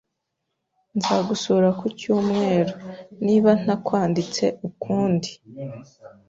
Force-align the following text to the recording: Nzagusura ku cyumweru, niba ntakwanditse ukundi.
Nzagusura 0.97 1.69
ku 1.79 1.85
cyumweru, 1.99 2.73
niba 3.25 3.51
ntakwanditse 3.61 4.45
ukundi. 4.67 5.29